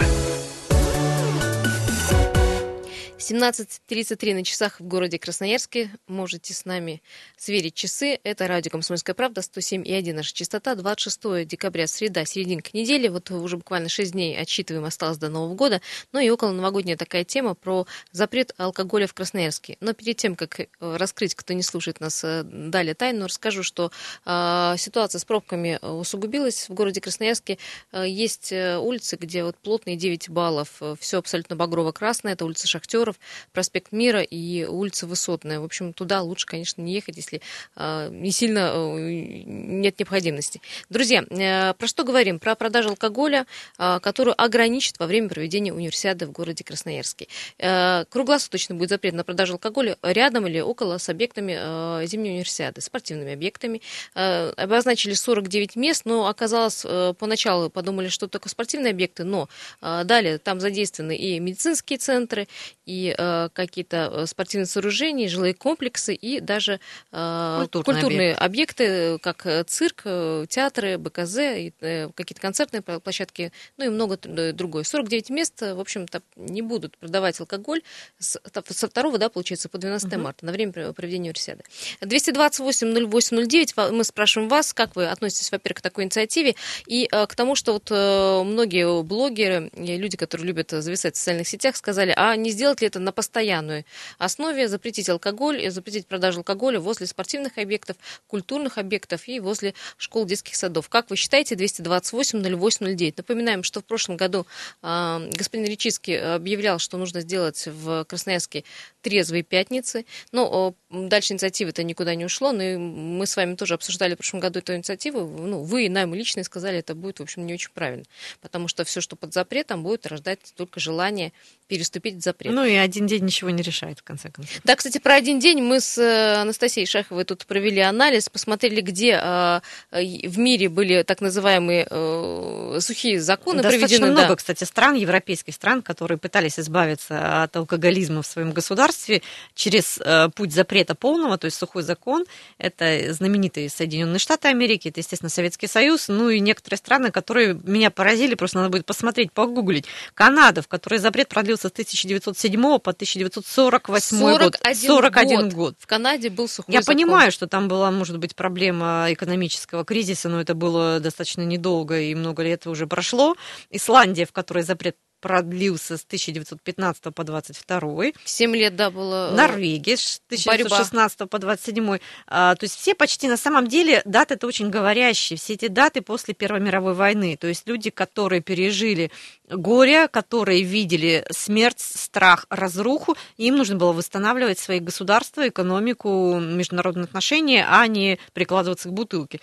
[3.32, 5.90] 17.33 на часах в городе Красноярске.
[6.06, 7.02] Можете с нами
[7.38, 8.20] сверить часы.
[8.26, 10.76] Это радио «Комсомольская правда», 107,1 наша частота.
[10.76, 13.08] 26 декабря, среда, серединка недели.
[13.08, 15.82] Вот уже буквально 6 дней отсчитываем, осталось до Нового года.
[16.12, 19.78] Ну и около новогодняя такая тема про запрет алкоголя в Красноярске.
[19.80, 23.94] Но перед тем, как э, раскрыть, кто не слушает нас э, далее тайну, расскажу, что
[24.26, 27.60] э, ситуация с пробками усугубилась в городе Красноярске.
[27.94, 32.34] Э, есть улицы, где вот плотные 9 баллов, все абсолютно багрово-красное.
[32.34, 33.21] Это улица Шахтеров,
[33.54, 35.60] проспект Мира и улица Высотная.
[35.60, 37.42] В общем, туда лучше, конечно, не ехать, если
[37.76, 40.62] э, не сильно э, нет необходимости.
[40.90, 42.40] Друзья, э, про что говорим?
[42.40, 43.46] Про продажу алкоголя,
[43.78, 47.28] э, которую ограничат во время проведения универсиады в городе Красноярске.
[47.58, 52.82] Э, круглосуточно будет запрет на продажу алкоголя рядом или около с объектами э, зимней универсиады,
[52.82, 53.82] спортивными объектами.
[54.16, 59.50] Э, обозначили 49 мест, но оказалось, э, поначалу подумали, что только спортивные объекты, но
[59.82, 62.48] э, далее там задействованы и медицинские центры,
[62.86, 66.80] и э, какие-то э, спортивные сооружения, жилые комплексы и даже
[67.12, 68.84] э, культурные, культурные объекты.
[69.12, 70.04] объекты, как цирк,
[70.48, 74.18] театры, БКЗ, э, какие-то концертные площадки, ну и много
[74.54, 74.84] другое.
[74.84, 77.82] 49 мест, в общем-то, не будут продавать алкоголь
[78.20, 80.22] с, со 2, да, получается, по 12 угу.
[80.22, 81.64] марта, на время проведения универсиады.
[82.02, 86.56] 228-08-09, мы спрашиваем вас, как вы относитесь, во-первых, к такой инициативе
[86.88, 92.14] и к тому, что вот многие блогеры, люди, которые любят зависать в социальных сетях, сказали,
[92.16, 93.86] а не сделать ли это на постоянной
[94.18, 100.56] основе, запретить алкоголь, запретить продажу алкоголя возле спортивных объектов, культурных объектов и возле школ детских
[100.56, 100.90] садов.
[100.90, 103.14] Как вы считаете, 228-08-09?
[103.18, 104.46] Напоминаем, что в прошлом году
[104.82, 108.64] э, господин Речицкий объявлял, что нужно сделать в Красноярске
[109.02, 110.06] трезвые пятницы.
[110.32, 112.52] Но э, дальше инициатива это никуда не ушло.
[112.52, 115.26] Но мы с вами тоже обсуждали в прошлом году эту инициативу.
[115.26, 118.06] Ну, вы и нам лично сказали, это будет, в общем, не очень правильно.
[118.42, 121.32] Потому что все, что под запретом, будет рождать только желание
[121.68, 122.54] переступить запрет.
[122.54, 124.62] Ну и один день ничего не решает, в конце концов.
[124.64, 129.20] Да, кстати, про один день мы с э, Анастасией Шаховой тут провели анализ, посмотрели, где
[129.22, 134.12] э, в мире были так называемые э, сухие законы Достаточно проведены.
[134.12, 134.36] много, да.
[134.36, 139.22] кстати, стран, европейских стран, которые пытались избавиться от алкоголизма в своем государстве
[139.56, 140.00] через
[140.36, 142.26] путь запрета полного, то есть сухой закон.
[142.58, 147.92] Это знаменитые Соединенные Штаты Америки, это, естественно, Советский Союз, ну и некоторые страны, которые меня
[147.92, 149.86] поразили, просто надо будет посмотреть, погуглить.
[150.14, 154.58] Канада, в которой запрет продлился с 1907 по 1948 год.
[154.74, 155.54] 41 год.
[155.54, 155.76] год.
[155.80, 156.96] В Канаде был сухой Я закон.
[156.96, 162.16] понимаю, что там была, может быть, проблема экономического кризиса, но это было достаточно недолго, и
[162.16, 163.36] много лет уже прошло.
[163.70, 168.12] Исландия, в которой запрет продлился с 1915 по 22.
[168.26, 169.30] Семь лет, да, было.
[169.32, 171.30] Э, Норвегия с 1916 борьба.
[171.30, 172.00] по 27.
[172.28, 175.38] А, то есть все почти на самом деле даты это очень говорящие.
[175.38, 177.38] Все эти даты после Первой мировой войны.
[177.40, 179.12] То есть люди, которые пережили
[179.48, 187.66] горе, которые видели смерть, страх, разруху, им нужно было восстанавливать свои государства, экономику, международные отношения,
[187.70, 189.40] а не прикладываться к бутылке.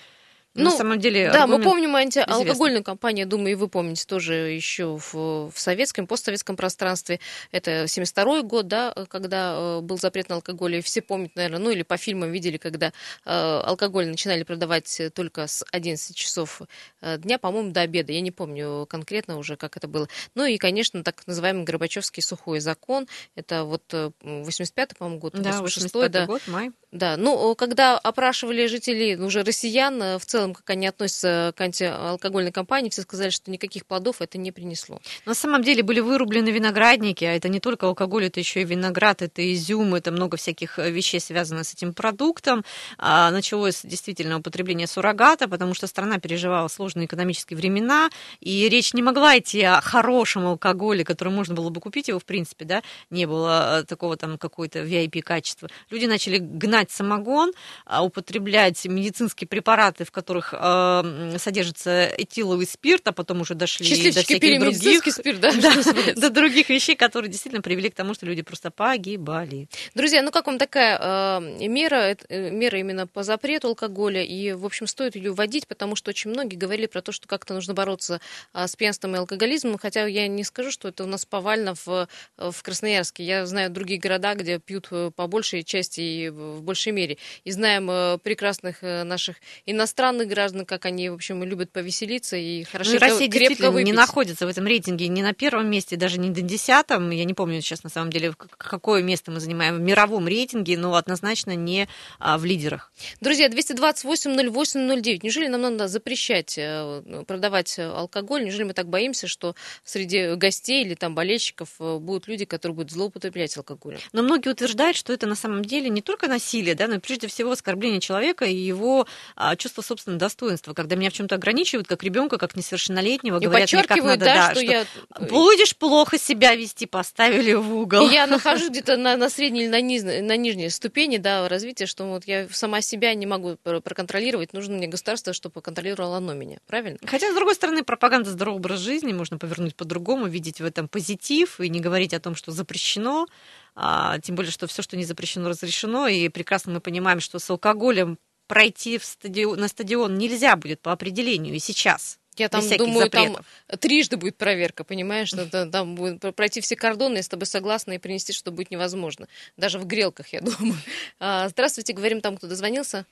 [0.59, 4.99] Ну, на самом деле, да, мы помним антиалкогольную кампанию, думаю, и вы помните тоже еще
[4.99, 7.21] в, в советском, постсоветском пространстве.
[7.53, 11.71] Это 72 год, да, когда э, был запрет на алкоголь, и все помнят, наверное, ну
[11.71, 12.91] или по фильмам видели, когда э,
[13.25, 16.63] алкоголь начинали продавать только с 11 часов
[17.01, 18.13] э, дня, по-моему, до обеда.
[18.13, 20.09] Я не помню конкретно уже, как это было.
[20.35, 23.07] Ну и, конечно, так называемый Горбачевский сухой закон.
[23.37, 26.27] Это вот 85-й, по-моему, год, да, 86-й, да.
[26.27, 26.71] год, май.
[26.91, 32.53] Да, ну, когда опрашивали жителей, уже россиян, в целом том, как они относятся к антиалкогольной
[32.53, 35.01] кампании, все сказали, что никаких плодов это не принесло.
[35.27, 39.23] На самом деле были вырублены виноградники, а это не только алкоголь, это еще и виноград,
[39.23, 42.65] это изюм, это много всяких э, вещей, связанных с этим продуктом.
[42.99, 49.03] А, началось действительно употребление суррогата, потому что страна переживала сложные экономические времена, и речь не
[49.03, 53.27] могла идти о хорошем алкоголе, который можно было бы купить его, в принципе, да, не
[53.27, 55.69] было э, такого там какой-то VIP качества.
[55.91, 57.53] Люди начали гнать самогон,
[57.85, 64.23] а, употреблять медицинские препараты, в которых э, содержится этиловый спирт, а потом уже дошли до
[64.23, 65.73] всяких других, спирт, да, да,
[66.15, 69.69] до других вещей, которые действительно привели к тому, что люди просто погибали.
[69.95, 74.65] Друзья, ну как вам такая э, мера, э, мера именно по запрету алкоголя, и, в
[74.65, 78.21] общем, стоит ее вводить, потому что очень многие говорили про то, что как-то нужно бороться
[78.55, 82.09] э, с пьянством и алкоголизмом, хотя я не скажу, что это у нас повально в,
[82.37, 83.25] в Красноярске.
[83.25, 87.19] Я знаю другие города, где пьют э, по большей части и в большей мере.
[87.45, 89.37] И знаем э, прекрасных э, наших
[89.67, 93.87] иностранных граждан, как они, в общем, любят повеселиться и хорошо ну, Россия крепко выпить.
[93.87, 97.11] не находится в этом рейтинге ни на первом месте, даже не на десятом.
[97.11, 100.95] Я не помню сейчас на самом деле, какое место мы занимаем в мировом рейтинге, но
[100.95, 102.93] однозначно не а, в лидерах.
[103.21, 105.21] Друзья, 228-08-09.
[105.23, 108.45] Неужели нам надо запрещать э, продавать алкоголь?
[108.45, 109.55] Неужели мы так боимся, что
[109.85, 113.99] среди гостей или там болельщиков будут люди, которые будут злоупотреблять алкоголем?
[114.13, 117.27] Но многие утверждают, что это на самом деле не только насилие, да, но и прежде
[117.27, 120.73] всего оскорбление человека и его а, чувство собственного достоинства.
[120.73, 124.35] Когда меня в чем-то ограничивают, как ребенка, как несовершеннолетнего, и говорят мне, как надо, да,
[124.35, 124.87] да, что, что я...
[125.29, 128.09] будешь плохо себя вести, поставили в угол.
[128.09, 131.87] И я нахожусь где-то на, на средней или на, низ, на нижней ступени да, развития,
[131.87, 136.59] что вот я сама себя не могу проконтролировать, нужно мне государство, чтобы контролировало оно меня,
[136.67, 136.99] правильно?
[137.05, 141.61] Хотя, с другой стороны, пропаганда здорового образа жизни можно повернуть по-другому, видеть в этом позитив
[141.61, 143.27] и не говорить о том, что запрещено,
[143.75, 147.49] а, тем более, что все, что не запрещено, разрешено, и прекрасно мы понимаем, что с
[147.51, 152.19] алкоголем пройти в стадион, на стадион нельзя будет по определению и сейчас.
[152.37, 153.45] Я там думаю, запретов.
[153.67, 157.47] там трижды будет проверка, понимаешь, что там, там будет пройти все кордоны, я с тобой
[157.47, 159.27] согласна, и принести, что будет невозможно.
[159.57, 160.79] Даже в грелках, я думаю.
[161.21, 163.07] А, здравствуйте, говорим там, кто дозвонился.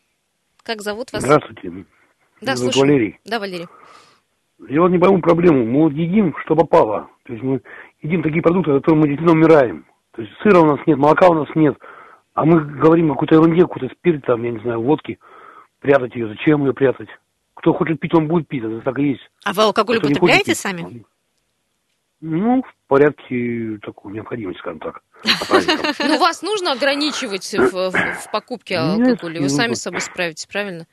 [0.62, 1.22] Как зовут вас?
[1.22, 1.85] Здравствуйте.
[2.40, 2.83] Да, слушаю.
[2.83, 3.18] Валерий.
[3.25, 3.66] Да, Валерий.
[4.68, 5.64] Я вот не пойму проблему.
[5.64, 7.09] Мы вот едим, что попало.
[7.25, 7.61] То есть мы
[8.03, 9.87] едим такие продукты, от которых мы действительно умираем.
[10.12, 11.77] То есть сыра у нас нет, молока у нас нет.
[12.37, 15.18] А мы говорим о какой-то ерунде, какой-то спирт, там, я не знаю, водки.
[15.81, 16.29] Прятать ее.
[16.29, 17.09] Зачем ее прятать?
[17.55, 18.62] Кто хочет пить, он будет пить.
[18.62, 19.31] Это так и есть.
[19.46, 21.05] А вы алкоголь Кто употребляете сами?
[22.20, 25.01] Ну, в порядке такой необходимости, скажем так.
[26.07, 29.40] Ну, вас нужно ограничивать в покупке алкоголя.
[29.40, 30.87] Вы сами с собой справитесь, правильно?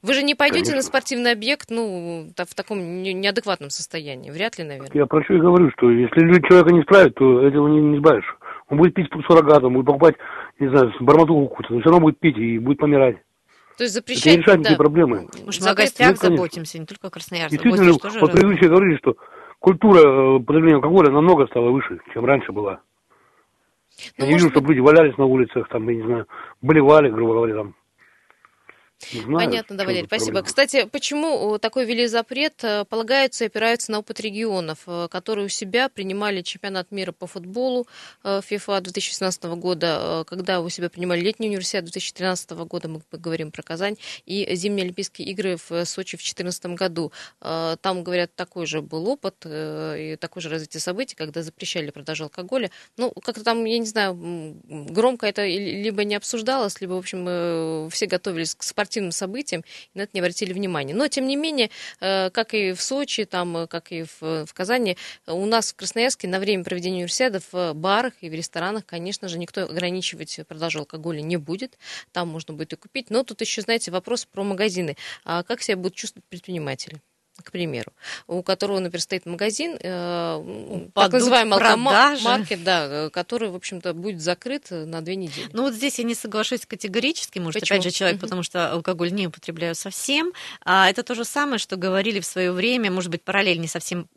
[0.00, 0.76] Вы же не пойдете Конечно.
[0.76, 4.30] на спортивный объект, ну, в таком неадекватном состоянии.
[4.30, 4.90] Вряд ли, наверное.
[4.92, 8.36] Я про что и говорю, что если человека не справит, то этого не, не избавишь.
[8.68, 10.16] Он будет пить суррогатом, будет покупать,
[10.58, 13.16] не знаю, барматуху какую-то, но все равно будет пить и будет помирать.
[13.76, 14.26] То есть запрещать...
[14.26, 14.76] Это не решает да.
[14.76, 15.28] проблемы.
[15.44, 17.60] Может, мы о гостях Нет, заботимся, не только о красноярцах.
[17.60, 18.20] Действительно, вот тоже...
[18.20, 19.16] предыдущие говорили, что
[19.58, 22.80] культура э, потребления алкоголя намного стала выше, чем раньше была.
[24.18, 24.54] Ну, я не вижу, быть...
[24.54, 26.26] чтобы люди валялись на улицах, там, я не знаю,
[26.62, 27.74] болевали, грубо говоря, там.
[29.12, 30.26] Знаю, Понятно, да, Валерий, спасибо.
[30.26, 30.46] Проблема.
[30.46, 32.62] Кстати, почему такой ввели запрет?
[32.62, 37.26] Э, полагаются и опираются на опыт регионов, э, которые у себя принимали чемпионат мира по
[37.26, 37.86] футболу
[38.24, 43.62] FIFA 2016 года, э, когда у себя принимали летний университет 2013 года, мы говорим про
[43.62, 47.12] Казань, и зимние Олимпийские игры в Сочи в 2014 году.
[47.40, 52.70] Там, говорят, такой же был опыт и такое же развитие событий, когда запрещали продажу алкоголя.
[52.96, 54.14] Ну, как-то там, я не знаю,
[54.64, 59.98] громко это либо не обсуждалось, либо, в общем, все готовились к спортивному спортивным событиям, и
[59.98, 60.94] на это не обратили внимания.
[60.94, 64.54] Но, тем не менее, э, как и в Сочи, там, э, как и в, в
[64.54, 69.28] Казани, у нас в Красноярске на время проведения универсиады в барах и в ресторанах, конечно
[69.28, 71.78] же, никто ограничивать продажу алкоголя не будет.
[72.12, 73.10] Там можно будет и купить.
[73.10, 74.96] Но тут еще, знаете, вопрос про магазины.
[75.24, 77.00] А как себя будут чувствовать предприниматели?
[77.42, 77.92] К примеру,
[78.26, 84.66] у которого, например, стоит магазин, э, так называемый маркет, да, который, в общем-то, будет закрыт
[84.70, 85.48] на две недели.
[85.52, 87.78] Ну вот здесь я не соглашусь категорически, может, Почему?
[87.78, 90.32] опять же, человек, потому что алкоголь не употребляю совсем.
[90.64, 94.08] А это то же самое, что говорили в свое время, может быть, параллель не совсем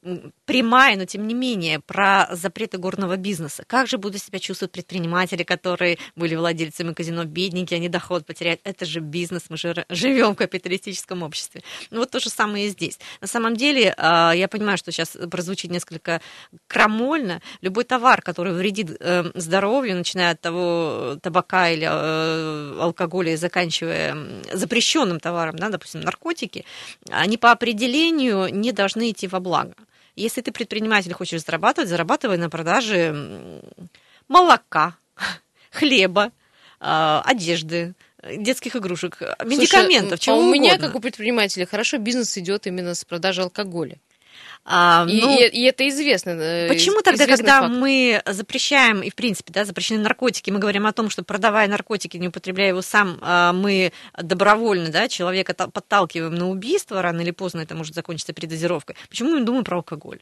[0.46, 3.64] прямая, но тем не менее, про запреты горного бизнеса.
[3.68, 8.62] Как же будут себя чувствовать предприниматели, которые были владельцами казино, бедненькие, они доход потеряют.
[8.64, 11.64] Это же бизнес, мы же живем в капиталистическом обществе.
[11.90, 13.00] Ну вот то же самое и здесь.
[13.22, 16.22] На самом деле, а, я понимаю, что сейчас прозвучит несколько
[16.68, 17.42] крамольно.
[17.62, 24.18] Любой товар, который вредит э, здоровью, начиная от того табака или э, алкоголя и заканчивая
[24.54, 26.66] запрещенным товаром, да, допустим, наркотики,
[27.10, 29.74] они по определению не должны идти во благо.
[30.16, 33.62] Если ты предприниматель хочешь зарабатывать, зарабатывай на продаже
[34.28, 34.96] молока,
[35.72, 36.32] хлеба,
[36.80, 37.94] а, одежды,
[38.36, 40.88] детских игрушек, Слушай, медикаментов, а чего у меня, угодно.
[40.88, 43.98] как у предпринимателя, хорошо бизнес идет именно с продажи алкоголя.
[44.70, 46.32] А, И, ну, и- и это известно.
[46.32, 47.74] э, Почему тогда, когда факт.
[47.74, 52.18] мы запрещаем, и в принципе, да, запрещены наркотики, мы говорим о том, что продавая наркотики,
[52.18, 57.32] не употребляя его сам, а, мы добровольно, да, человека та- подталкиваем на убийство, рано или
[57.32, 58.96] поздно это может закончиться передозировкой.
[59.10, 60.20] Почему мы думаем про алкоголь?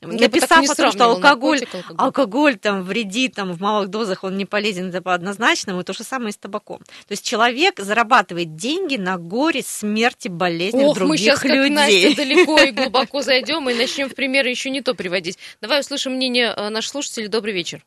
[0.00, 2.06] Я Написав о том, что алкоголь, наркотик, алкоголь.
[2.06, 6.04] алкоголь там вредит, там в малых дозах он не полезен, это однозначному, и то же
[6.04, 6.78] самое и с табаком.
[6.78, 11.70] То есть человек зарабатывает деньги на горе, смерти, болезнях Ох, мы других сейчас как людей.
[11.70, 15.36] Настя далеко и глубоко зайдем и начнем в примеры еще не то приводить.
[15.60, 17.26] Давай услышим мнение э, наших слушателей.
[17.26, 17.84] Добрый вечер.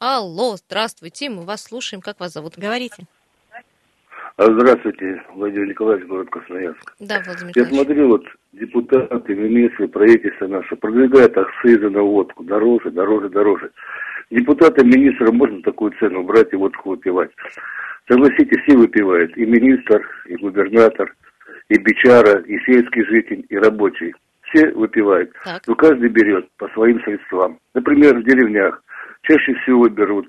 [0.00, 2.02] Алло, здравствуйте, мы вас слушаем.
[2.02, 2.54] Как вас зовут?
[2.56, 3.06] Говорите.
[4.36, 6.92] А, Здравствуйте, Владимир Николаевич, город Красноярск.
[6.98, 7.86] Да, Владимир Я Николаевич.
[7.86, 12.42] смотрю, вот депутаты, министры, правительство наше продвигают акцизы на водку.
[12.42, 13.70] Дороже, дороже, дороже.
[14.30, 17.30] Депутатам, министрам можно такую цену брать и водку выпивать.
[18.08, 19.36] Согласитесь, все выпивают.
[19.36, 21.14] И министр, и губернатор,
[21.68, 24.14] и бичара, и сельский житель, и рабочий.
[24.48, 25.32] Все выпивают.
[25.44, 25.62] Так.
[25.68, 27.60] Но каждый берет по своим средствам.
[27.72, 28.82] Например, в деревнях
[29.22, 30.28] чаще всего берут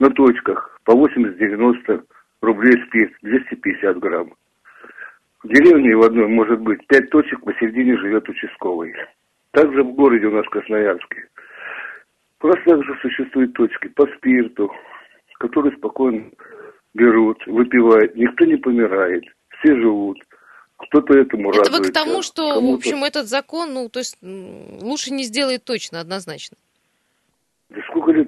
[0.00, 2.02] на точках по 80-90
[2.44, 4.34] рублей спирт, 250 грамм.
[5.42, 8.94] В деревне в одной может быть пять точек, посередине живет участковый.
[9.50, 11.28] Также в городе у нас в Красноярске.
[12.38, 14.72] Просто также существуют точки по спирту,
[15.38, 16.30] которые спокойно
[16.94, 18.14] берут, выпивают.
[18.16, 19.24] Никто не помирает,
[19.58, 20.18] все живут.
[20.76, 21.90] Кто-то этому Это вы радуется.
[21.90, 26.56] к тому, что, в общем, этот закон, ну, то есть лучше не сделает точно, однозначно.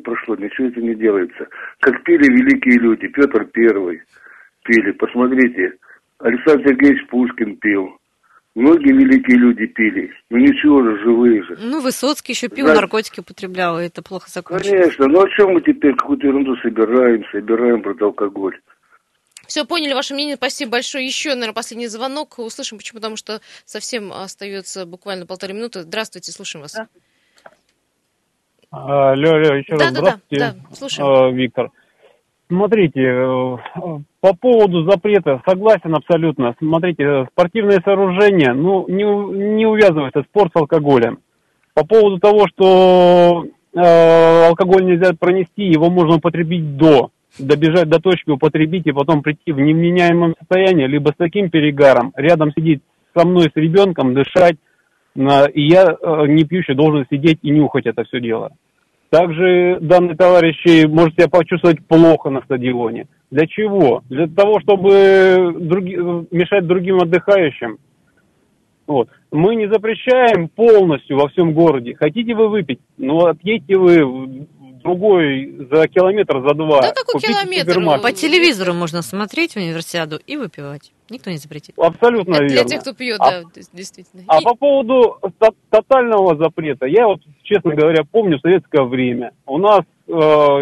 [0.06, 1.48] Прошло, ничего это не делается.
[1.80, 4.02] Как пили великие люди, Петр Первый
[4.62, 5.72] пили, посмотрите,
[6.20, 7.98] Александр Сергеевич Пушкин пил.
[8.54, 11.58] Многие великие люди пили, но ничего же, живые же.
[11.60, 12.76] Ну, Высоцкий еще пил, Да.
[12.76, 14.70] наркотики употреблял, и это плохо закончилось.
[14.70, 18.60] Конечно, ну о чем мы теперь какую-то ерунду собираем, собираем про алкоголь?
[19.48, 20.36] Все, поняли ваше мнение.
[20.36, 21.04] Спасибо большое.
[21.04, 22.38] Еще, наверное, последний звонок.
[22.38, 25.82] Услышим, почему, потому что совсем остается буквально полторы минуты.
[25.82, 26.76] Здравствуйте, слушаем вас.
[28.70, 31.70] Алло, алло, еще раз Да-да-да, здравствуйте, да, э, Виктор.
[32.48, 33.56] Смотрите, э,
[34.20, 36.54] по поводу запрета согласен абсолютно.
[36.58, 39.04] Смотрите, спортивные сооружения, ну, не,
[39.56, 41.18] не увязывается спорт с алкоголем.
[41.74, 48.30] По поводу того, что э, алкоголь нельзя пронести, его можно употребить до, добежать до точки,
[48.30, 52.82] употребить и потом прийти в невменяемом состоянии, либо с таким перегаром, рядом сидеть
[53.16, 54.56] со мной, с ребенком, дышать,
[55.16, 58.52] и я, э, не пьющий, должен сидеть и нюхать это все дело.
[59.10, 63.06] Также данный товарищ может себя почувствовать плохо на стадионе.
[63.30, 64.02] Для чего?
[64.08, 67.78] Для того, чтобы други- мешать другим отдыхающим.
[68.86, 69.08] Вот.
[69.32, 71.94] Мы не запрещаем полностью во всем городе.
[71.94, 74.46] Хотите вы выпить, но отъедьте вы в
[74.82, 76.82] другой за километр, за два.
[76.82, 78.00] Да какой в километр?
[78.00, 80.92] По телевизору можно смотреть универсиаду и выпивать.
[81.10, 81.78] Никто не запретит.
[81.78, 82.68] Абсолютно Это для верно.
[82.70, 83.42] тех, кто пьет, А- да,
[83.72, 84.24] действительно.
[84.26, 89.30] А И- по поводу то- тотального запрета, я вот, честно говоря, помню советское время.
[89.46, 90.12] У нас, э,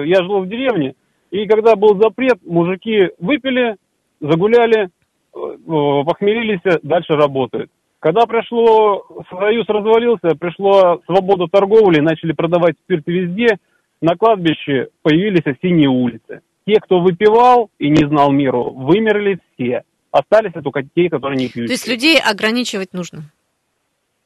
[0.07, 0.95] я жил в деревне,
[1.31, 3.77] и когда был запрет, мужики выпили,
[4.21, 4.89] загуляли,
[5.35, 7.71] э, похмелились, дальше работают.
[8.01, 13.57] Когда пришло, Союз развалился, пришла свобода торговли, начали продавать спирт везде,
[14.03, 16.41] на кладбище появились синие улицы.
[16.67, 19.85] Те, кто выпивал и не знал миру, вымерли все.
[20.15, 21.67] Остались только те, которые не пьют.
[21.67, 23.25] То есть людей ограничивать нужно.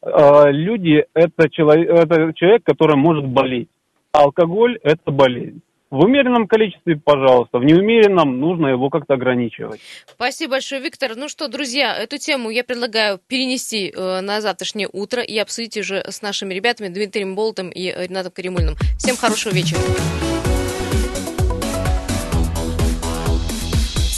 [0.03, 3.71] Э, люди это человек, это человек, который может болеть.
[4.13, 5.63] А алкоголь это болезнь.
[5.91, 9.81] В умеренном количестве, пожалуйста, в неумеренном нужно его как-то ограничивать.
[10.05, 11.17] Спасибо большое, Виктор.
[11.17, 16.05] Ну что, друзья, эту тему я предлагаю перенести э, на завтрашнее утро и обсудить уже
[16.07, 18.75] с нашими ребятами Дмитрием Болтом и Ренатом Каримульным.
[18.99, 19.81] Всем хорошего вечера.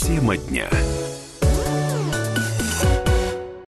[0.04, 0.68] Тема дня.